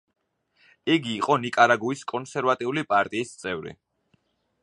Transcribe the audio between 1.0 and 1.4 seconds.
იყო